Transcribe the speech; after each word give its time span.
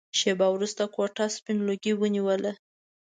شېبه 0.19 0.47
وروسته 0.55 0.83
کوټه 0.95 1.25
سپين 1.35 1.57
لوګي 1.67 1.93
ونيوله. 1.95 2.51